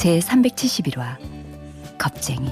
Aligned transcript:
제 0.00 0.18
371화 0.18 1.18
겁쟁이 1.98 2.48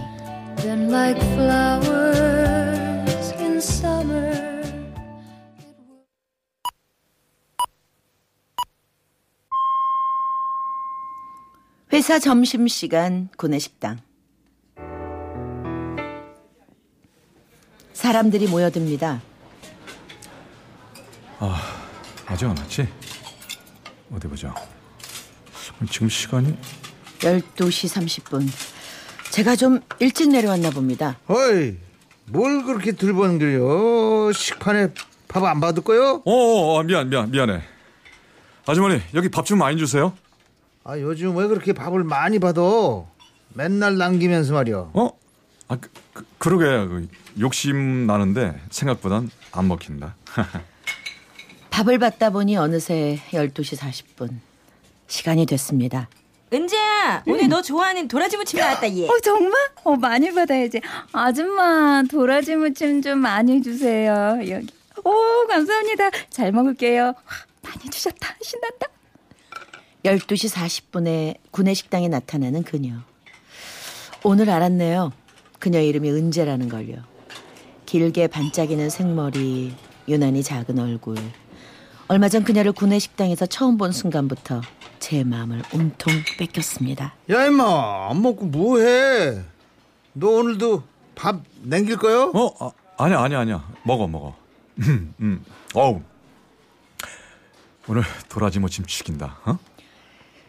회사 11.90 12.18
점심시간 12.18 13.30
구내식당 13.38 13.98
사람들이 17.94 18.46
모여듭니다. 18.48 19.22
아직 22.26 22.44
안 22.44 22.58
왔지? 22.58 22.86
어디 24.12 24.28
보자. 24.28 24.54
지금 25.90 26.10
시간이 26.10 26.54
12시 27.20 27.88
30분. 28.22 28.48
제가 29.30 29.56
좀 29.56 29.80
일찍 29.98 30.30
내려왔나 30.30 30.70
봅니다. 30.70 31.18
어이, 31.26 31.76
뭘 32.26 32.64
그렇게 32.64 32.92
들번들여? 32.92 34.32
식판에 34.34 34.88
밥 35.28 35.44
안 35.44 35.60
받을 35.60 35.82
거요? 35.84 36.22
어, 36.24 36.30
어, 36.32 36.78
어, 36.78 36.82
미안 36.82 37.08
미안 37.10 37.30
미안해. 37.30 37.62
아주머니 38.66 39.00
여기 39.14 39.28
밥 39.28 39.44
좀 39.44 39.58
많이 39.58 39.76
주세요. 39.76 40.14
아, 40.84 40.98
요즘 40.98 41.36
왜 41.36 41.46
그렇게 41.46 41.72
밥을 41.72 42.02
많이 42.04 42.38
받아? 42.38 42.62
맨날 43.54 43.98
남기면서 43.98 44.54
말이야. 44.54 44.90
어? 44.94 45.10
아 45.68 45.76
그, 45.76 45.90
그, 46.14 46.24
그러게 46.38 46.64
그, 46.64 47.08
욕심 47.40 48.06
나는데 48.06 48.58
생각보단 48.70 49.30
안 49.52 49.68
먹힌다. 49.68 50.16
밥을 51.70 51.98
받다 51.98 52.30
보니 52.30 52.56
어느새 52.56 53.20
12시 53.32 53.76
40분. 53.76 54.38
시간이 55.06 55.44
됐습니다. 55.46 56.08
은재야 56.52 57.24
오늘 57.26 57.48
너 57.48 57.60
좋아하는 57.62 58.08
도라지 58.08 58.36
무침 58.36 58.58
나왔다 58.60 58.94
얘. 58.96 59.06
어 59.06 59.18
정말? 59.22 59.52
어 59.84 59.96
많이 59.96 60.32
받아야지 60.32 60.80
아줌마 61.12 62.02
도라지 62.10 62.56
무침 62.56 63.02
좀 63.02 63.18
많이 63.18 63.62
주세요 63.62 64.38
여기 64.48 64.66
오 65.04 65.46
감사합니다 65.46 66.10
잘 66.30 66.52
먹을게요 66.52 67.04
와, 67.04 67.14
많이 67.62 67.90
주셨다 67.90 68.34
신난다 68.40 68.86
12시 70.04 70.54
40분에 70.54 71.36
구내식당에 71.50 72.06
나타나는 72.08 72.62
그녀. 72.62 72.94
오늘 74.22 74.48
알았네요. 74.48 75.12
그녀 75.58 75.80
이름이 75.80 76.10
은재라는 76.10 76.68
걸요. 76.68 76.96
길게 77.84 78.28
반짝이는 78.28 78.90
생머리, 78.90 79.74
유난히 80.06 80.44
작은 80.44 80.78
얼굴. 80.78 81.16
얼마 82.06 82.28
전 82.28 82.44
그녀를 82.44 82.72
구내식당에서 82.72 83.46
처음 83.46 83.76
본 83.76 83.90
순간부터 83.90 84.62
제 85.08 85.24
마음을 85.24 85.62
온통 85.72 86.12
뺏겼습니다. 86.38 87.14
야, 87.30 87.46
임마, 87.46 88.10
안 88.10 88.20
먹고 88.20 88.44
뭐해? 88.44 89.42
너 90.12 90.28
오늘도 90.28 90.82
밥 91.14 91.40
남길 91.62 91.96
거요? 91.96 92.30
어? 92.34 92.54
아, 92.62 92.70
아니야 92.98 93.18
아니야 93.20 93.38
아니야. 93.40 93.72
먹어 93.84 94.06
먹어. 94.06 94.36
음, 94.80 95.14
음. 95.20 95.42
어우. 95.72 96.02
오늘 97.88 98.02
도라지 98.28 98.58
무침 98.58 98.84
죽인다. 98.84 99.38
어? 99.46 99.58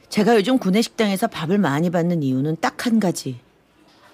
제가 0.10 0.36
요즘 0.36 0.58
구내식당에서 0.58 1.28
밥을 1.28 1.58
많이 1.58 1.90
받는 1.90 2.22
이유는 2.22 2.58
딱 2.60 2.86
한 2.86 3.00
가지. 3.00 3.40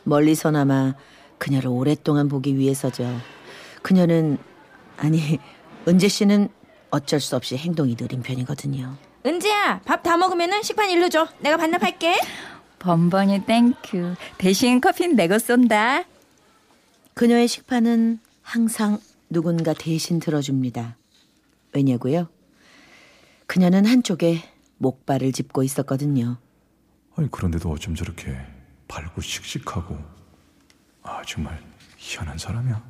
멀리서나마 0.04 0.94
그녀를 1.40 1.70
오랫동안 1.70 2.30
보기 2.30 2.56
위해서죠. 2.56 3.20
그녀는 3.82 4.38
아니 4.98 5.40
은재 5.88 6.08
씨는 6.08 6.50
어쩔 6.92 7.20
수 7.20 7.36
없이 7.36 7.58
행동이 7.58 7.96
느린 7.96 8.22
편이거든요. 8.22 8.96
은재야 9.26 9.82
밥 9.86 10.04
다 10.04 10.18
먹으면은 10.18 10.62
식판 10.62 10.90
일로 10.92 11.10
줘. 11.10 11.28
내가 11.40 11.58
반납할게. 11.58 12.16
번번이 12.80 13.46
thank 13.46 13.88
you 13.88 14.14
대신 14.38 14.80
커피는 14.80 15.16
내가 15.16 15.40
쏜다 15.40 16.04
그녀의 17.16 17.48
식판은 17.48 18.20
항상 18.44 19.00
누군가 19.30 19.74
대신 19.74 20.20
들어줍니다. 20.20 20.96
왜냐고요? 21.74 22.28
그녀는 23.48 23.86
한쪽에 23.88 24.44
목발을 24.78 25.32
짚고 25.32 25.64
있었거든요. 25.64 26.38
아니 27.16 27.32
그런데도 27.32 27.72
어쩜 27.72 27.96
저렇게 27.96 28.38
밝고 28.88 29.22
씩씩하고 29.22 29.98
아 31.02 31.24
정말 31.26 31.60
희한한 31.98 32.38
사람이야. 32.38 32.84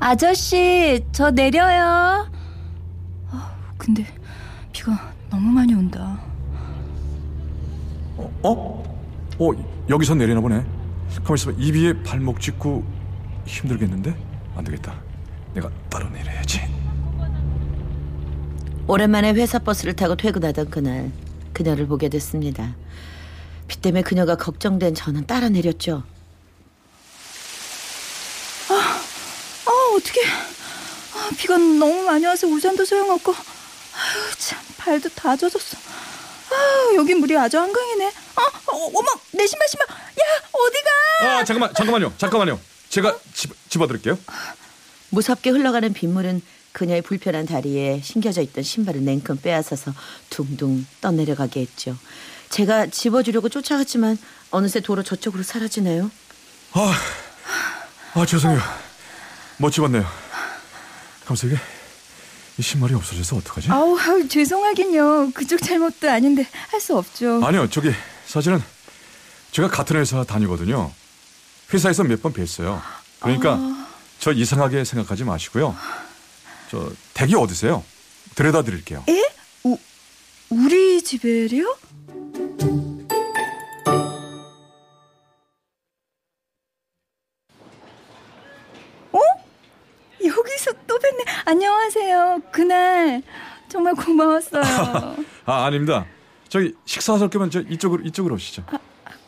아저씨 0.00 1.04
저 1.12 1.30
내려요 1.30 2.28
아, 3.30 3.56
근데 3.76 4.04
비가 4.72 5.12
너무 5.30 5.50
많이 5.50 5.74
온다 5.74 6.18
어? 8.16 8.30
어? 8.42 8.82
어 9.38 9.84
여기서 9.88 10.14
내리나 10.14 10.40
보네. 10.40 10.64
가만 11.24 11.34
있어봐. 11.36 11.56
이 11.58 11.72
비에 11.72 12.02
발목 12.02 12.40
짚고 12.40 12.84
힘들겠는데? 13.46 14.14
안 14.54 14.64
되겠다. 14.64 14.94
내가 15.54 15.70
따로 15.88 16.08
내려야지. 16.10 16.60
오랜만에 18.86 19.32
회사 19.32 19.58
버스를 19.58 19.94
타고 19.94 20.16
퇴근하던 20.16 20.70
그날 20.70 21.10
그녀를 21.52 21.86
보게 21.86 22.08
됐습니다. 22.08 22.74
비 23.68 23.80
때문에 23.80 24.02
그녀가 24.02 24.36
걱정된 24.36 24.94
저는 24.94 25.26
따라 25.26 25.48
내렸죠. 25.48 26.02
아 28.68 29.00
어떡해 30.10 30.26
아, 31.14 31.30
비가 31.36 31.56
너무 31.56 32.02
많이 32.02 32.24
와서 32.26 32.46
우산도 32.46 32.84
소용없고 32.84 33.32
아유 33.32 34.34
참 34.38 34.58
발도 34.76 35.08
다 35.10 35.36
젖었어 35.36 35.78
아 36.50 36.94
여기 36.96 37.14
물이 37.14 37.36
아주 37.36 37.58
한강이네 37.58 38.12
아 38.36 38.42
어, 38.42 38.76
어머 38.94 39.08
내 39.32 39.46
신발 39.46 39.68
신발 39.68 39.86
야 39.88 40.22
어디가 40.52 41.38
아 41.38 41.44
잠깐만 41.44 41.74
잠깐만요 41.74 42.14
잠깐만요. 42.18 42.60
제가 42.88 43.16
집 43.32 43.52
집어드릴게요. 43.68 44.18
무섭게 45.10 45.50
흘러가는 45.50 45.92
빗물은 45.92 46.42
그녀의 46.72 47.02
불편한 47.02 47.46
다리에 47.46 48.00
신겨져 48.02 48.42
있던 48.42 48.64
신발을 48.64 49.04
냉큼 49.04 49.40
빼앗아서 49.40 49.92
둥둥 50.28 50.86
떠내려가게 51.00 51.60
했죠. 51.60 51.96
제가 52.48 52.88
집어주려고 52.88 53.48
쫓아갔지만 53.48 54.18
어느새 54.50 54.80
도로 54.80 55.04
저쪽으로 55.04 55.44
사라지네요. 55.44 56.10
아, 56.72 56.94
아 58.14 58.26
죄송해요. 58.26 58.89
못 59.60 59.70
집었네요. 59.70 60.06
감사하게 61.26 61.60
이 62.56 62.62
신발이 62.62 62.94
없어져서 62.94 63.36
어떡하지? 63.36 63.70
아우, 63.70 63.94
아우 63.98 64.26
죄송하긴요 64.26 65.32
그쪽 65.32 65.62
잘못도 65.62 66.10
아닌데 66.10 66.46
할 66.70 66.80
수 66.80 66.96
없죠 66.96 67.44
아니요 67.44 67.68
저기 67.68 67.92
사실은 68.26 68.62
제가 69.52 69.68
같은 69.68 69.96
회사 69.96 70.24
다니거든요. 70.24 70.90
회사에서 71.74 72.04
몇 72.04 72.22
번 72.22 72.32
뵀어요. 72.32 72.80
그러니까 73.20 73.58
저 74.18 74.32
이상하게 74.32 74.84
생각하지 74.84 75.24
마시고요. 75.24 75.76
저 76.70 76.90
댁이 77.14 77.34
어디세요? 77.34 77.84
데려다 78.34 78.62
드릴게요. 78.62 79.04
에? 79.08 79.22
우, 79.64 79.76
우리 80.48 81.02
집에요? 81.02 81.76
그날 92.52 93.22
정말 93.68 93.94
고마웠어요. 93.94 94.62
아 95.46 95.64
아닙니다. 95.64 96.06
저기 96.48 96.74
식사하실 96.84 97.28
거면 97.30 97.50
저 97.50 97.60
이쪽으로 97.60 98.02
이쪽으로 98.04 98.34
오시죠. 98.34 98.64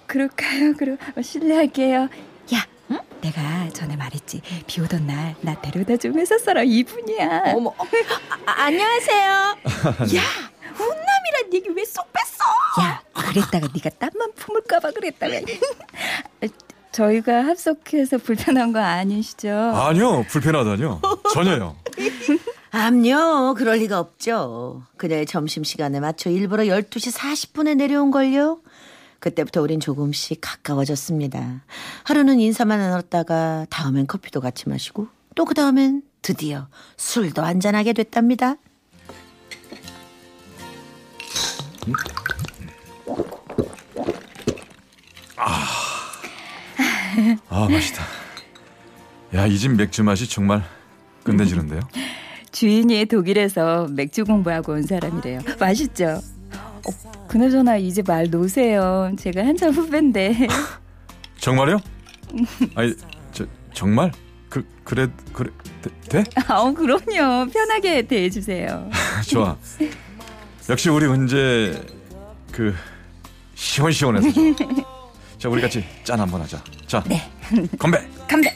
그럴까요? 0.07 0.75
그럼 0.77 0.99
실례할게요. 1.23 2.09
야, 2.55 2.67
응? 2.91 2.99
내가 3.21 3.69
전에 3.71 3.97
말했지. 3.97 4.43
비 4.67 4.81
오던 4.81 5.07
날 5.07 5.35
나 5.41 5.61
데려다 5.61 5.97
준 5.97 6.19
회사 6.19 6.37
사람 6.39 6.67
이분이야. 6.67 7.53
어머 7.55 7.73
아, 8.47 8.53
안녕하세요. 8.65 9.25
야, 10.17 10.23
훈남이란 10.75 11.55
얘기 11.55 11.69
왜 11.71 11.85
쏙 11.85 12.13
뺐어? 12.13 12.85
야, 12.85 13.03
그랬다가 13.15 13.69
네가 13.75 13.91
땀만 13.99 14.33
품을까봐 14.35 14.91
그랬다가. 14.91 15.35
저희가 16.93 17.45
합석해서 17.47 18.19
불편한 18.19 18.73
거 18.73 18.79
아니시죠? 18.81 19.51
아니요, 19.51 20.25
불편하다뇨. 20.29 21.01
전혀요. 21.33 21.77
암요, 22.75 23.55
그럴 23.59 23.79
리가 23.79 24.01
없죠. 24.01 24.83
그녀의 24.97 25.27
점심시간에 25.27 26.01
맞춰 26.01 26.31
일부러 26.31 26.65
12시 26.65 27.15
40분에 27.15 27.77
내려온걸요. 27.77 28.61
그때부터 29.21 29.61
우린 29.61 29.79
조금씩 29.79 30.39
가까워졌습니다. 30.41 31.63
하루는 32.05 32.41
인사만 32.41 32.81
나눴다가 32.81 33.67
다음엔 33.71 34.07
커피도 34.07 34.41
같이 34.41 34.69
마시고 34.69 35.07
또 35.35 35.45
그 35.45 35.55
다음엔 35.55 36.03
드디어 36.23 36.67
술도 36.97 37.43
한잔하게 37.43 37.93
됐답니다. 37.93 38.57
아, 47.49 47.69
맛있다. 47.69 48.03
야, 49.35 49.47
이 49.47 49.59
집 49.59 49.73
맥주 49.75 50.03
맛이 50.03 50.29
정말 50.29 50.63
끝내주는데요. 51.25 51.81
주인이 52.53 53.07
독일에서 53.07 53.89
맥주 53.91 54.25
공부하고 54.25 54.73
온 54.73 54.83
사람이래요. 54.83 55.41
맛있죠? 55.59 56.21
어, 56.55 57.27
그나저나 57.27 57.79
이제 57.79 58.03
말 58.07 58.29
놓으세요. 58.31 59.13
제가 59.19 59.45
한참 59.45 59.73
후배인데. 59.73 60.47
정말요? 61.41 61.81
아니, 62.75 62.95
저, 63.33 63.47
정말? 63.73 64.13
그, 64.49 64.65
그래, 64.85 65.09
그래, 65.33 65.51
돼? 66.09 66.23
돼? 66.23 66.25
어, 66.49 66.73
그럼요. 66.73 67.51
편하게 67.51 68.03
대해주세요. 68.03 68.91
좋아. 69.29 69.57
역시 70.69 70.91
우리 70.91 71.07
은재, 71.07 71.83
그, 72.53 72.75
시원시원해서. 73.55 74.29
자, 75.39 75.49
우리 75.49 75.61
같이 75.61 75.85
짠 76.05 76.21
한번 76.21 76.43
하자. 76.43 76.63
자, 76.87 77.03
네. 77.09 77.21
건배! 77.79 78.07
간배. 78.29 78.55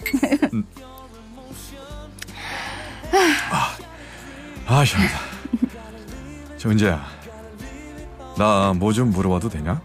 아, 4.66 4.84
시원하다. 4.84 5.18
저 6.58 6.70
은재야, 6.70 7.04
나 8.36 8.72
뭐 8.74 8.92
좀 8.92 9.10
물어봐도 9.10 9.48
되냐? 9.48 9.80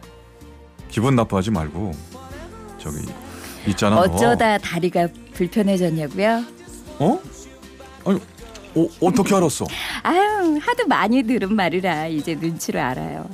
기분 0.89 1.15
나빠하지 1.15 1.51
말고, 1.51 1.91
저기, 2.77 2.97
있잖아. 3.67 3.95
너. 3.95 4.01
어쩌다 4.01 4.57
다리가 4.57 5.07
불편해졌냐고요? 5.33 6.43
어? 6.99 7.19
아니, 8.05 8.19
어, 8.75 8.87
어떻게 9.01 9.35
알았어? 9.35 9.65
아유, 10.03 10.59
하도 10.61 10.87
많이 10.87 11.21
들은 11.23 11.53
말이라 11.55 12.07
이제 12.07 12.35
눈치를 12.35 12.81
알아요. 12.81 13.29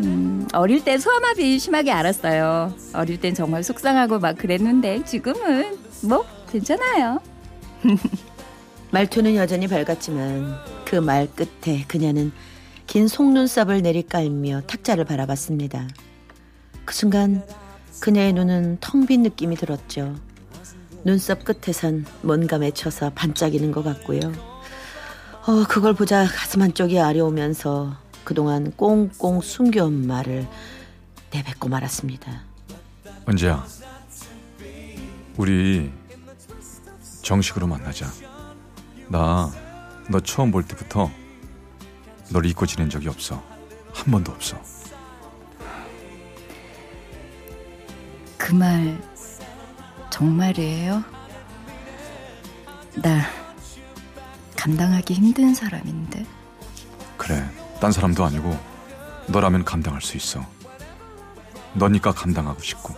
음, 0.00 0.46
어릴 0.52 0.84
땐 0.84 0.98
소아마비 1.00 1.58
심하게 1.58 1.90
알았어요. 1.90 2.72
어릴 2.94 3.18
땐 3.20 3.34
정말 3.34 3.64
속상하고 3.64 4.20
막 4.20 4.36
그랬는데 4.38 5.04
지금은 5.04 5.76
뭐 6.04 6.24
괜찮아요. 6.52 7.18
말투는 8.90 9.36
여전히 9.36 9.66
밝았지만 9.68 10.56
그 10.84 10.96
말 10.96 11.28
끝에 11.34 11.84
그녀는 11.86 12.32
긴 12.86 13.06
속눈썹을 13.06 13.82
내리깔며 13.82 14.62
탁자를 14.66 15.04
바라봤습니다. 15.04 15.86
그 16.84 16.94
순간 16.94 17.46
그녀의 18.00 18.32
눈은 18.32 18.78
텅 18.80 19.06
빈 19.06 19.22
느낌이 19.22 19.56
들었죠. 19.56 20.16
눈썹 21.04 21.44
끝에선 21.44 22.06
뭔가 22.22 22.58
맺혀서 22.58 23.10
반짝이는 23.14 23.72
것 23.72 23.82
같고요. 23.84 24.20
어, 25.46 25.64
그걸 25.68 25.92
보자 25.94 26.24
가슴 26.26 26.62
한쪽이 26.62 26.98
아려오면서 26.98 27.96
그동안 28.24 28.72
꽁꽁 28.76 29.40
숨겨온 29.40 30.06
말을 30.06 30.46
내뱉고 31.30 31.68
말았습니다. 31.68 32.42
은재야, 33.28 33.66
우리 35.36 35.90
정식으로 37.22 37.66
만나자. 37.66 38.06
나 39.08 39.50
너 40.10 40.20
처음 40.20 40.50
볼 40.50 40.62
때부터 40.64 41.10
널 42.30 42.46
잊고 42.46 42.64
지낸 42.66 42.88
적이 42.88 43.08
없어. 43.08 43.42
한 43.92 44.10
번도 44.10 44.32
없어. 44.32 44.58
그 48.38 48.54
말 48.54 48.98
정말이에요? 50.10 51.04
나 53.02 53.20
감당하기 54.56 55.12
힘든 55.12 55.54
사람인데. 55.54 56.24
그래, 57.18 57.44
딴 57.80 57.92
사람도 57.92 58.24
아니고 58.24 58.58
너라면 59.26 59.64
감당할 59.64 60.00
수 60.00 60.16
있어. 60.16 60.40
너니까 61.74 62.12
감당하고 62.12 62.60
싶고. 62.62 62.94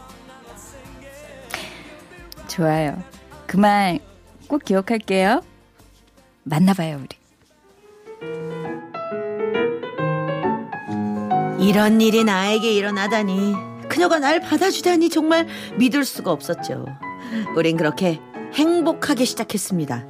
좋아요. 2.47 3.03
그 3.49 3.57
말 3.57 3.99
꼭 4.47 4.65
기억할게요. 4.65 5.43
만나봐요, 6.45 7.03
우리. 7.03 7.21
이런 11.61 12.01
일이 12.01 12.25
나에게 12.25 12.73
일어나다니 12.73 13.55
그녀가 13.89 14.19
날 14.19 14.41
받아주다니 14.41 15.11
정말 15.11 15.47
믿을 15.79 16.05
수가 16.05 16.33
없었죠. 16.33 16.87
우린 17.55 17.77
그렇게 17.77 18.21
행복하게 18.55 19.25
시작했습니다. 19.25 20.07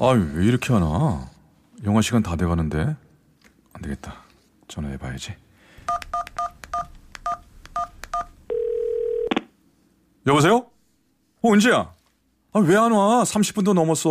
아유, 0.00 0.30
왜 0.34 0.44
이렇게 0.44 0.72
하나? 0.72 1.28
영화 1.84 2.02
시간 2.02 2.22
다 2.22 2.36
돼가는데. 2.36 2.96
안 3.72 3.82
되겠다. 3.82 4.22
전화해봐야지. 4.68 5.34
여보세요? 10.26 10.66
어, 11.44 11.52
은지야. 11.52 11.92
아, 12.54 12.58
왜 12.60 12.76
안 12.76 12.92
와? 12.92 13.22
30분도 13.22 13.74
넘었어. 13.74 14.10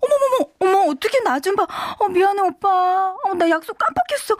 어머머머, 0.00 0.50
어머, 0.60 0.90
어떻게 0.92 1.20
나 1.20 1.40
좀 1.40 1.56
봐. 1.56 1.66
어, 1.98 2.08
미안해, 2.08 2.40
오빠. 2.42 3.14
어, 3.24 3.34
나 3.34 3.48
약속 3.48 3.78
깜빡했어. 3.78 4.36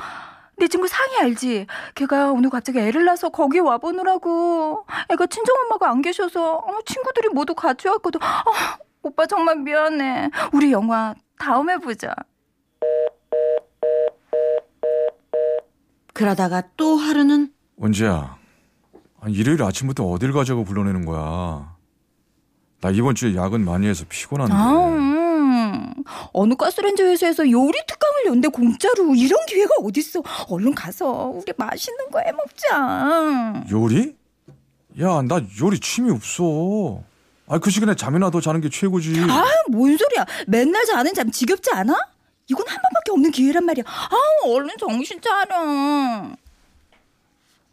내 0.57 0.69
친구 0.69 0.87
상희 0.87 1.17
알지? 1.21 1.67
걔가 1.95 2.31
오늘 2.31 2.51
갑자기 2.51 2.79
애를 2.79 3.05
낳아서 3.07 3.31
거기 3.31 3.59
와보느라고. 3.59 4.85
애가 5.11 5.27
친정엄마가 5.27 5.91
안 5.91 6.03
계셔서 6.03 6.57
어, 6.57 6.79
친구들이 6.85 7.29
모두 7.31 7.55
같이 7.55 7.89
왔거든. 7.89 8.23
어, 8.23 8.27
오빠 9.03 9.27
정말 9.27 9.57
미안해. 9.57 10.31
우리 10.53 10.73
영화 10.73 11.15
다음에 11.39 11.79
보자. 11.79 12.15
그러다가 16.13 16.63
또 16.77 16.97
하루는 16.97 17.53
은지야. 17.83 18.37
아, 19.25 19.29
일요일 19.31 19.63
아침부터 19.63 20.05
어딜 20.05 20.33
가자고 20.33 20.65
불러내는 20.65 21.07
거야. 21.07 21.75
나 22.83 22.91
이번 22.91 23.15
주에 23.15 23.35
야근 23.35 23.65
많이 23.65 23.87
해서 23.87 24.05
피곤한데. 24.07 24.53
아, 24.53 24.89
음. 24.89 25.95
어느 26.35 26.55
가스레인지 26.55 27.03
회사에서 27.03 27.51
요리 27.51 27.73
특강을 27.87 28.27
연대 28.27 28.49
공짜로 28.49 29.15
이런 29.15 29.47
기회가 29.47 29.71
어딨어. 29.83 30.23
얼른 30.51 30.75
가서 30.75 31.33
우리 31.35 31.51
맛있는 31.57 32.11
거 32.11 32.21
해먹자. 32.21 33.65
요리? 33.71 34.15
야, 35.01 35.23
나 35.23 35.41
요리 35.63 35.81
취미 35.81 36.11
없어. 36.11 37.01
아, 37.47 37.59
그 37.59 37.71
시간에 37.71 37.95
잠이나 37.95 38.31
더 38.31 38.43
자는 38.43 38.61
게 38.61 38.69
최고지. 38.69 39.23
아, 39.23 39.45
뭔 39.71 39.97
소리야. 39.97 40.27
맨날 40.47 40.85
자는 40.85 41.15
잠 41.15 41.31
지겹지 41.31 41.71
않아? 41.73 41.97
이건 42.49 42.69
한 42.69 42.77
번밖에 42.77 43.13
없는 43.13 43.31
기회란 43.31 43.65
말이야. 43.65 43.85
아, 43.87 44.17
얼른 44.49 44.77
정신 44.79 45.19
차려. 45.23 46.37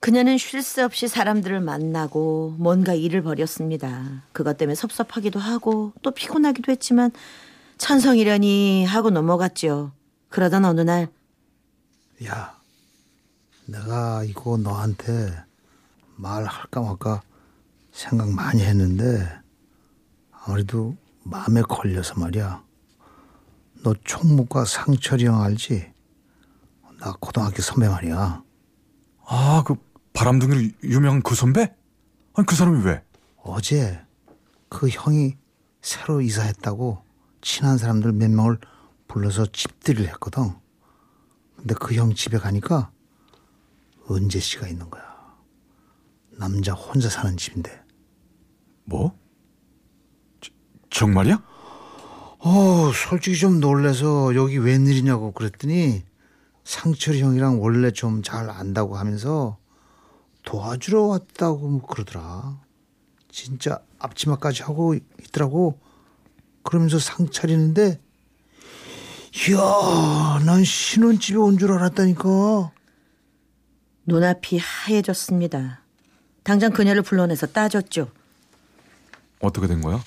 그녀는 0.02 0.40
쉴 0.40 0.64
새 0.64 0.82
없이 0.82 1.08
사람들을 1.08 1.62
만나고 1.62 2.56
뭔가 2.58 2.96
일을 2.96 3.22
벌였습니다. 3.22 4.24
그것 4.34 4.58
때문에 4.58 4.74
섭섭하기도 4.74 5.40
하고 5.40 5.94
또 6.02 6.10
피곤하기도 6.10 6.72
했지만 6.72 7.12
천성이려니 7.78 8.84
하고 8.86 9.12
넘어갔죠. 9.12 9.92
그러던 10.30 10.66
어느 10.66 10.82
날 10.82 11.08
야, 12.26 12.60
내가 13.68 14.24
이거 14.24 14.58
너한테 14.58 15.36
말할까 16.16 16.82
말까 16.82 17.22
생각 17.92 18.32
많이 18.32 18.64
했는데 18.64 19.30
아무래도 20.32 20.96
마음에 21.24 21.62
걸려서 21.62 22.16
말이야. 22.20 22.64
너 23.84 23.94
총무과 24.04 24.66
상철이 24.66 25.26
형 25.28 25.44
알지? 25.44 25.94
나 27.00 27.14
고등학교 27.20 27.62
선배 27.62 27.88
말이야. 27.88 28.42
아, 29.26 29.64
그 29.66 29.76
바람둥이로 30.14 30.62
유- 30.62 30.72
유명한 30.84 31.22
그 31.22 31.36
선배? 31.36 31.74
아니, 32.34 32.46
그 32.46 32.56
사람이 32.56 32.84
왜? 32.84 33.04
어제 33.44 34.00
그 34.70 34.88
형이 34.90 35.38
새로 35.82 36.22
이사했다고 36.22 37.04
친한 37.42 37.78
사람들 37.78 38.12
몇 38.14 38.30
명을 38.30 38.60
불러서 39.08 39.46
집들이를 39.48 40.08
했거든. 40.10 40.52
근데 41.56 41.74
그 41.76 41.96
형 41.96 42.14
집에 42.14 42.38
가니까 42.38 42.92
은재 44.10 44.40
씨가 44.40 44.68
있는 44.68 44.90
거야. 44.90 45.04
남자 46.32 46.74
혼자 46.74 47.10
사는 47.10 47.36
집인데. 47.38 47.82
뭐? 48.86 49.18
저- 50.40 50.52
정말이야? 50.90 51.44
어, 52.44 52.92
솔직히 52.94 53.38
좀 53.38 53.60
놀래서 53.60 54.34
여기 54.36 54.58
웬일이냐고 54.58 55.32
그랬더니 55.32 56.04
상철이 56.64 57.22
형이랑 57.22 57.62
원래 57.62 57.92
좀 57.92 58.22
잘 58.24 58.50
안다고 58.50 58.98
하면서 58.98 59.58
도와주러 60.44 61.04
왔다고 61.04 61.68
뭐 61.68 61.82
그러더라. 61.86 62.60
진짜 63.32 63.80
앞치마까지 64.00 64.64
하고 64.64 64.94
있더라고. 64.96 65.80
그러면서 66.64 67.00
상 67.00 67.30
차리는데 67.30 68.00
이야 69.50 70.40
난 70.46 70.64
신혼집에 70.64 71.38
온 71.38 71.58
줄 71.58 71.72
알았다니까. 71.72 72.72
눈앞이 74.06 74.58
하얘졌습니다. 74.58 75.82
당장 76.44 76.72
그녀를 76.74 77.02
불러내서 77.04 77.48
따졌죠. 77.48 78.10
어떻게 79.40 79.68
된 79.68 79.82
거야? 79.82 80.04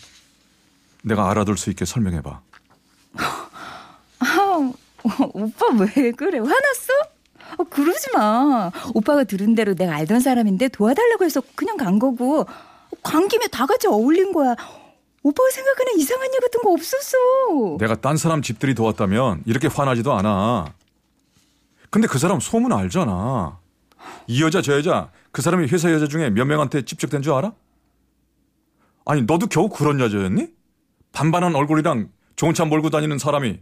내가 1.03 1.31
알아둘 1.31 1.57
수 1.57 1.71
있게 1.71 1.85
설명해봐. 1.85 2.41
아, 4.19 4.73
오빠 5.33 5.67
왜 5.97 6.11
그래? 6.12 6.38
화났어? 6.38 6.93
어, 7.59 7.65
그러지 7.65 8.11
마. 8.15 8.71
오빠가 8.95 9.25
들은 9.25 9.55
대로 9.55 9.75
내가 9.75 9.95
알던 9.95 10.21
사람인데 10.21 10.69
도와달라고 10.69 11.25
해서 11.25 11.43
그냥 11.55 11.77
간 11.77 11.99
거고 11.99 12.47
간 13.03 13.29
김에 13.29 13.47
다 13.49 13.67
같이 13.67 13.87
어울린 13.87 14.33
거야. 14.33 14.55
오빠가 15.23 15.51
생각하는 15.51 15.99
이상한 15.99 16.29
일 16.33 16.41
같은 16.41 16.63
거 16.63 16.73
없었어. 16.73 17.77
내가 17.79 17.95
딴 17.97 18.17
사람 18.17 18.43
집들이 18.43 18.75
도왔다면 18.75 19.43
이렇게 19.47 19.69
화나지도 19.69 20.13
않아. 20.13 20.67
근데 21.91 22.07
그 22.09 22.19
사람 22.19 22.41
소문 22.41 22.73
알잖아. 22.73 23.59
이 24.27 24.43
여자 24.43 24.61
저 24.61 24.75
여자 24.77 25.11
그 25.33 25.41
사람이 25.43 25.67
회사 25.69 25.91
여자 25.93 26.07
중에 26.07 26.31
몇 26.31 26.45
명한테 26.45 26.85
집적된 26.85 27.23
줄 27.23 27.33
알아? 27.33 27.53
아니 29.07 29.23
너도 29.23 29.47
겨우 29.47 29.69
그런 29.69 30.01
여자였니? 30.01 30.49
반반한 31.13 31.55
얼굴이랑 31.55 32.09
좋은 32.37 32.53
차 32.55 32.65
몰고 32.65 32.91
다니는 32.91 33.19
사람이 33.19 33.61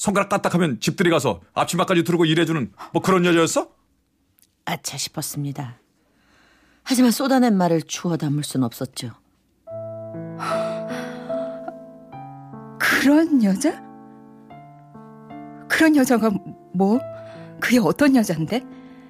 손가락 0.00 0.30
까딱하면 0.30 0.80
집들이 0.80 1.10
가서 1.10 1.42
앞치마까지 1.52 2.04
두르고 2.04 2.24
일해주는 2.24 2.72
뭐 2.94 3.02
그런 3.02 3.22
여자였어? 3.26 3.68
아차 4.64 4.96
싶었습니다. 4.96 5.76
하지만 6.82 7.10
쏟아낸 7.10 7.54
말을 7.54 7.82
주워 7.82 8.16
담을 8.16 8.42
순 8.42 8.62
없었죠. 8.64 9.10
그런 12.78 13.44
여자? 13.44 13.82
그런 15.68 15.94
여자가 15.96 16.30
뭐? 16.72 16.98
그게 17.60 17.78
어떤 17.78 18.16
여잔데? 18.16 18.64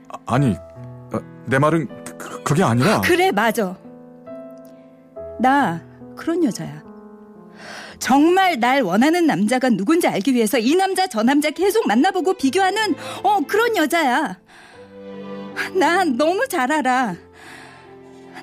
아, 0.08 0.18
아니 0.34 0.56
어, 0.56 1.20
내 1.46 1.60
말은 1.60 1.86
그- 2.04 2.16
그, 2.18 2.42
그게 2.42 2.64
아니라 2.64 3.00
그래, 3.02 3.30
맞아. 3.30 3.76
나 5.38 5.80
그런 6.16 6.42
여자야. 6.42 6.82
정말 8.00 8.58
날 8.58 8.80
원하는 8.82 9.26
남자가 9.26 9.68
누군지 9.68 10.08
알기 10.08 10.34
위해서 10.34 10.58
이 10.58 10.74
남자 10.74 11.06
저 11.06 11.22
남자 11.22 11.50
계속 11.50 11.86
만나보고 11.86 12.34
비교하는 12.34 12.94
어 13.22 13.40
그런 13.46 13.76
여자야. 13.76 14.38
난 15.74 16.16
너무 16.16 16.48
잘 16.48 16.72
알아. 16.72 17.14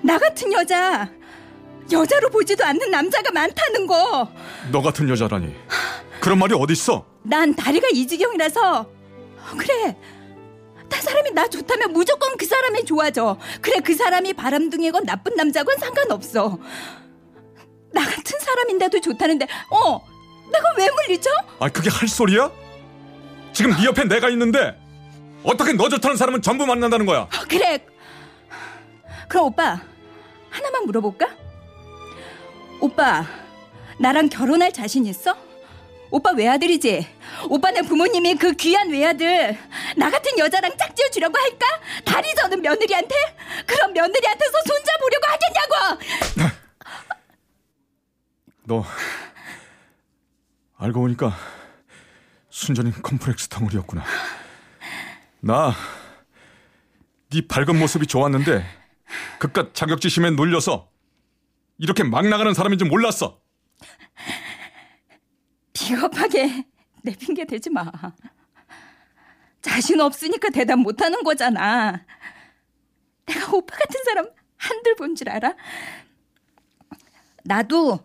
나 0.04 0.18
같은 0.20 0.54
여자 0.54 1.10
여자로 1.92 2.30
보지도 2.30 2.64
않는 2.64 2.92
남자가 2.92 3.32
많다는 3.32 3.88
거. 3.88 4.30
너 4.72 4.82
같은 4.82 5.10
여자라니 5.10 5.54
그런 6.22 6.38
말이 6.38 6.54
어딨어? 6.54 7.04
난 7.24 7.54
다리가 7.56 7.88
이 7.94 8.06
지경이라서 8.08 8.90
그래. 9.58 9.98
딴 10.90 11.02
사람이 11.02 11.32
나 11.32 11.48
좋다면 11.48 11.92
무조건 11.92 12.38
그 12.38 12.46
사람이 12.46 12.86
좋아져. 12.86 13.38
그래 13.62 13.80
그 13.84 13.96
사람이 13.96 14.34
바람둥이건 14.34 15.06
나쁜 15.06 15.36
남자건 15.36 15.78
상관없어. 15.80 16.60
나 17.92 18.04
같은 18.04 18.40
사람인데도 18.40 19.00
좋다는데 19.02 19.48
어 19.70 20.00
내가 20.52 20.74
왜 20.78 20.90
물리쳐? 20.90 21.30
아 21.60 21.70
그게 21.70 21.90
할 21.90 22.08
소리야? 22.08 22.50
지금 23.54 23.72
네 23.76 23.86
옆에 23.86 24.04
내가 24.06 24.30
있는데 24.30 24.78
어떻게 25.44 25.74
너 25.74 25.90
좋다는 25.90 26.18
사람은 26.18 26.42
전부 26.42 26.66
만난다는 26.66 27.06
거야? 27.06 27.22
어, 27.22 27.30
그래. 27.48 27.80
그럼 29.28 29.46
오빠 29.46 29.82
하나만 30.50 30.86
물어볼까? 30.86 31.28
오빠 32.80 33.26
나랑 34.00 34.30
결혼할 34.30 34.72
자신 34.72 35.06
있어? 35.06 35.36
오빠 36.10 36.32
외아들이지? 36.32 37.06
오빠네 37.50 37.82
부모님이 37.82 38.36
그 38.36 38.54
귀한 38.54 38.90
외아들 38.90 39.58
나 39.98 40.10
같은 40.10 40.38
여자랑 40.38 40.78
짝지어 40.78 41.10
주려고 41.10 41.38
할까? 41.38 41.66
다리 42.06 42.34
저는 42.36 42.62
며느리한테? 42.62 43.16
그럼 43.66 43.94
며느리한테서 43.94 44.54
손잡으려고 44.66 45.26
하겠냐고! 45.28 45.76
너 48.68 48.84
알고 50.78 51.00
보니까 51.02 51.34
순전히 52.50 52.92
컴플렉스 52.92 53.48
덩어리였구나. 53.48 54.04
나 55.42 55.74
네 57.30 57.42
밝은 57.46 57.78
모습이 57.78 58.08
좋았는데 58.08 58.64
그깟 59.40 59.74
자격지심에 59.74 60.32
놀려서 60.32 60.90
이렇게 61.78 62.04
막 62.04 62.26
나가는 62.26 62.54
사람인 62.54 62.80
줄 62.80 62.88
몰랐어. 62.88 63.42
비겁하게 65.74 66.66
내 67.04 67.14
핑계 67.16 67.46
대지 67.46 67.70
마. 67.70 67.92
자신 69.62 70.00
없으니까 70.00 70.50
대답 70.50 70.78
못하는 70.80 71.22
거잖아. 71.24 72.06
내가 73.26 73.52
오빠 73.52 73.76
같은 73.76 74.04
사람 74.06 74.30
한들 74.56 74.96
본 74.96 75.14
줄 75.16 75.30
알아? 75.30 75.54
나도 77.44 78.00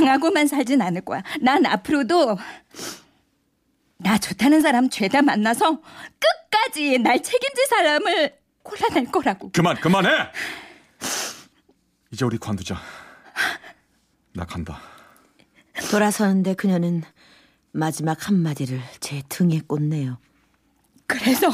당하고만 0.00 0.46
살진 0.46 0.80
않을 0.80 1.02
거야. 1.02 1.22
난 1.40 1.66
앞으로도 1.66 2.38
나 3.98 4.18
좋다는 4.18 4.60
사람 4.62 4.88
죄다 4.88 5.20
만나서 5.22 5.80
끝까지 6.18 6.98
날 6.98 7.22
책임질 7.22 7.66
사람을 7.66 8.38
골라낼 8.62 9.10
거라고. 9.10 9.50
그만 9.52 9.76
그만해. 9.76 10.10
이제 12.10 12.24
우리 12.24 12.38
관두자. 12.38 12.80
나 14.32 14.44
간다. 14.44 14.80
돌아서는데 15.90 16.54
그녀는 16.54 17.02
마지막 17.72 18.28
한마디를 18.28 18.80
제 19.00 19.22
등에 19.28 19.60
꽂네요. 19.66 20.18
그래서 21.06 21.48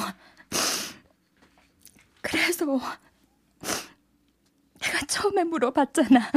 그래서 2.20 2.64
내가 4.80 5.06
처음에 5.06 5.44
물어봤잖아. 5.44 6.32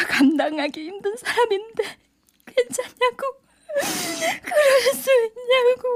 나 0.00 0.06
감당하기 0.06 0.82
힘든 0.82 1.14
사람인데 1.16 1.84
괜찮냐고. 2.46 3.36
그럴 4.42 4.94
수 4.94 5.10
있냐고. 5.26 5.88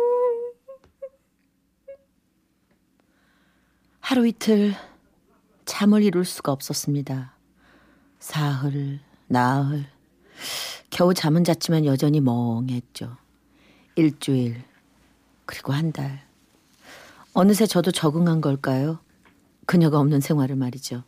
하루 4.00 4.26
이틀 4.26 4.75
잠을 5.64 6.02
이룰 6.02 6.26
수가 6.26 6.52
없었습니다. 6.52 7.34
사흘, 8.18 9.00
나흘. 9.26 9.87
겨우 10.90 11.14
잠은 11.14 11.42
잤지만 11.44 11.87
여전히 11.87 12.20
멍했죠. 12.20 13.16
일주일, 13.96 14.62
그리고 15.46 15.73
한 15.73 15.92
달. 15.92 16.26
어느새 17.32 17.66
저도 17.66 17.90
적응한 17.90 18.42
걸까요? 18.42 19.00
그녀가 19.66 19.99
없는 19.99 20.20
생활을 20.20 20.56
말이죠. 20.56 21.04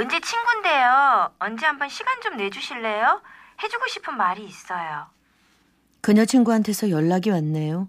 저 0.00 0.02
은지 0.02 0.18
친구인데요. 0.22 1.30
언제 1.38 1.66
한번 1.66 1.90
시간 1.90 2.20
좀 2.22 2.38
내주실래요? 2.38 3.20
해주고 3.62 3.86
싶은 3.88 4.16
말이 4.16 4.46
있어요. 4.46 5.06
그녀 6.00 6.24
친구한테서 6.24 6.88
연락이 6.88 7.28
왔네요. 7.28 7.86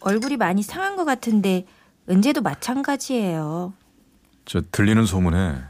얼굴이 0.00 0.36
많이 0.36 0.62
상한 0.62 0.94
것 0.94 1.04
같은데 1.04 1.66
은재도 2.08 2.42
마찬가지예요. 2.42 3.74
저 4.44 4.60
들리는 4.70 5.04
소문에 5.04 5.60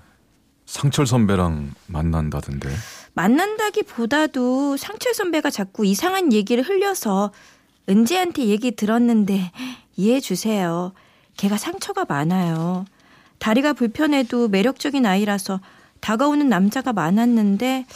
상철 0.67 1.07
선배랑 1.07 1.73
만난다던데. 1.87 2.69
만난다기보다도 3.15 4.77
상철 4.77 5.15
선배가 5.15 5.49
자꾸 5.49 5.87
이상한 5.87 6.35
얘기를 6.35 6.63
흘려서 6.63 7.33
은재한테 7.89 8.45
얘기 8.45 8.73
들었는데 8.77 9.53
이해해 9.97 10.21
주세요. 10.21 10.93
걔가 11.39 11.57
상처가 11.57 12.05
많아요. 12.07 12.85
다리가 13.43 13.73
불편해도 13.73 14.47
매력적인 14.47 15.05
아이라서 15.05 15.59
다가오는 15.99 16.49
남자가 16.49 16.93
많았는데 16.93 17.87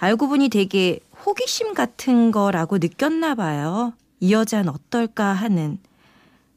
알고 0.00 0.26
보니 0.26 0.48
되게 0.48 0.98
호기심 1.24 1.74
같은 1.74 2.32
거라고 2.32 2.78
느꼈나 2.78 3.36
봐요. 3.36 3.92
이 4.18 4.32
여자는 4.32 4.70
어떨까 4.70 5.26
하는. 5.26 5.78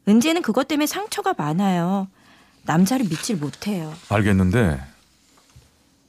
은재는 0.08 0.42
그것 0.42 0.68
때문에 0.68 0.88
상처가 0.88 1.36
많아요. 1.38 2.08
남자를 2.64 3.06
믿질 3.08 3.38
못해요. 3.38 3.94
알겠는데 4.10 4.82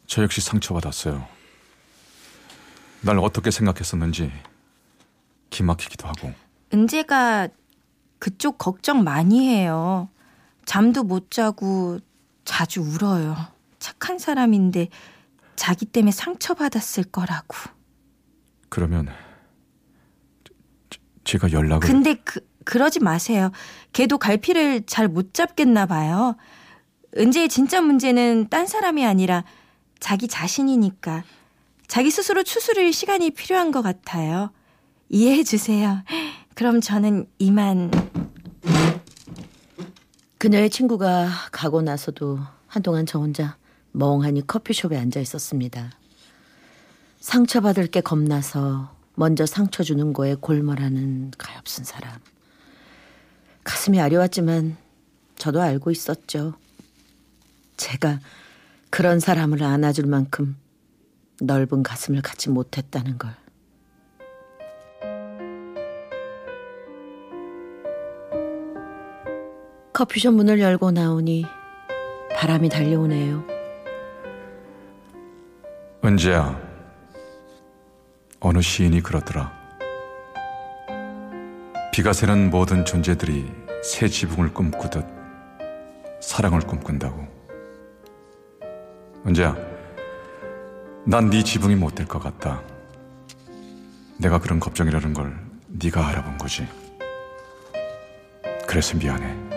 저 0.07 0.23
역시 0.23 0.41
상처받았어요. 0.41 1.27
날 3.03 3.19
어떻게 3.19 3.51
생각했었는지 3.51 4.33
기막히기도 5.51 6.09
하고. 6.09 6.33
은재가 6.73 7.49
그쪽 8.19 8.57
걱정 8.57 9.05
많이 9.05 9.47
해요. 9.49 10.09
잠도 10.65 11.03
못 11.03 11.31
자고 11.31 12.01
자주 12.45 12.81
울어요. 12.81 13.37
착한 13.79 14.19
사람인데 14.19 14.89
자기 15.57 15.87
때문에 15.87 16.13
상처받았을 16.13 17.05
거라고. 17.05 17.57
그러면 18.69 19.09
제가 21.25 21.53
연락을 21.53 21.87
근데 21.87 22.15
그, 22.15 22.41
그러지 22.65 23.01
마세요. 23.01 23.51
걔도 23.93 24.19
갈피를 24.19 24.85
잘 24.87 25.09
못 25.09 25.35
잡겠나 25.35 25.87
봐요. 25.87 26.37
은재의 27.17 27.49
진짜 27.49 27.81
문제는 27.81 28.49
딴 28.49 28.67
사람이 28.67 29.05
아니라 29.05 29.45
자기 30.01 30.27
자신이니까. 30.29 31.25
자기 31.87 32.11
스스로 32.11 32.43
추스릴 32.43 32.93
시간이 32.93 33.33
필요한 33.33 33.71
것 33.71 33.83
같아요. 33.83 34.51
이해해 35.11 35.45
주세요. 35.45 36.03
그럼 36.55 36.81
저는 36.81 37.27
이만. 37.39 37.91
그녀의 40.43 40.71
친구가 40.71 41.29
가고 41.53 41.83
나서도 41.83 42.41
한동안 42.67 43.07
저 43.07 43.21
혼자 43.21 43.57
멍하니 43.93 44.45
커피숍에 44.49 44.99
앉아 44.99 45.21
있었습니다. 45.21 45.93
상처받을 47.21 47.87
게 47.87 48.01
겁나서 48.01 48.93
먼저 49.15 49.47
상처 49.47 49.85
주는 49.85 50.13
거에 50.13 50.35
골몰하는 50.35 51.31
가엾은 51.39 51.85
사람. 51.85 52.19
가슴이 53.63 54.01
아려웠지만 54.01 54.77
저도 55.37 55.63
알고 55.63 55.93
있었죠. 55.93 56.55
제가 57.77 58.19
그런 58.91 59.21
사람을 59.21 59.63
안아줄 59.63 60.07
만큼 60.07 60.57
넓은 61.41 61.85
가슴을 61.85 62.21
갖지 62.21 62.51
못했다는 62.51 63.19
걸. 63.19 63.42
커피숍 69.93 70.33
문을 70.35 70.61
열고 70.61 70.91
나오니 70.91 71.45
바람이 72.35 72.69
달려오네요. 72.69 73.45
은재야 76.05 76.61
어느 78.41 78.61
시인이 78.61 79.01
그러더라? 79.03 79.53
비가 81.93 82.13
새는 82.13 82.51
모든 82.51 82.85
존재들이 82.85 83.53
새 83.85 84.09
지붕을 84.09 84.53
꿈꾸듯 84.55 85.05
사랑을 86.21 86.61
꿈꾼다고. 86.61 87.29
은재야 89.27 89.55
난 91.05 91.29
네 91.31 91.43
지붕이 91.43 91.75
못 91.77 91.95
될 91.95 92.07
것 92.07 92.19
같다. 92.19 92.63
내가 94.19 94.39
그런 94.39 94.59
걱정이라는 94.59 95.13
걸 95.13 95.37
네가 95.69 96.09
알아본 96.09 96.39
거지. 96.39 96.67
그래서 98.67 98.97
미안해 98.97 99.52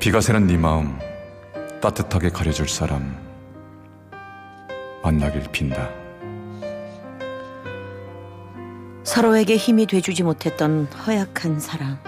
비가 0.00 0.20
새는 0.20 0.46
네 0.46 0.56
마음 0.56 0.96
따뜻하게 1.80 2.30
가려줄 2.30 2.68
사람 2.68 3.16
만나길 5.02 5.50
빈다. 5.50 5.90
서로에게 9.02 9.56
힘이 9.56 9.86
돼주지 9.86 10.22
못했던 10.22 10.84
허약한 10.86 11.58
사랑. 11.58 11.98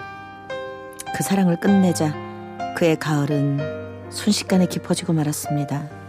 그 1.16 1.24
사랑을 1.24 1.58
끝내자 1.58 2.14
그의 2.76 2.96
가을은 2.96 3.58
순식간에 4.10 4.66
깊어지고 4.66 5.12
말았습니다. 5.12 5.99